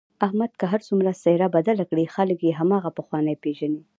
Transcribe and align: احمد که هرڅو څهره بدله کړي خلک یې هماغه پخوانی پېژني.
احمد 0.25 0.51
که 0.59 0.65
هرڅو 0.73 0.93
څهره 1.23 1.47
بدله 1.55 1.83
کړي 1.89 2.05
خلک 2.15 2.37
یې 2.47 2.57
هماغه 2.59 2.89
پخوانی 2.97 3.35
پېژني. 3.43 3.81